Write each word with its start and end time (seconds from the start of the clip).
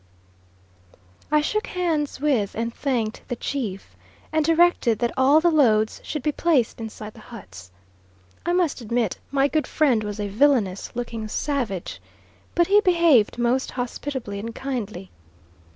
I 1.31 1.41
shook 1.41 1.67
hands 1.67 2.19
with 2.19 2.55
and 2.55 2.73
thanked 2.73 3.21
the 3.27 3.35
chief, 3.35 3.95
and 4.33 4.43
directed 4.43 4.97
that 4.97 5.13
all 5.15 5.39
the 5.39 5.51
loads 5.51 6.01
should 6.03 6.23
be 6.23 6.31
placed 6.31 6.81
inside 6.81 7.13
the 7.13 7.19
huts. 7.19 7.69
I 8.43 8.51
must 8.51 8.81
admit 8.81 9.19
my 9.29 9.47
good 9.47 9.67
friend 9.67 10.03
was 10.03 10.19
a 10.19 10.27
villainous 10.27 10.95
looking 10.95 11.27
savage, 11.27 12.01
but 12.55 12.65
he 12.65 12.81
behaved 12.81 13.37
most 13.37 13.69
hospitably 13.77 14.39
and 14.39 14.55
kindly. 14.55 15.11